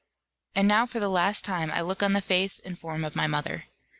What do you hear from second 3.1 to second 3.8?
my mother.